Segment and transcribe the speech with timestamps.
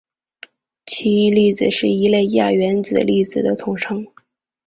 [0.87, 4.07] 奇异粒子是一类亚原子粒子的统称。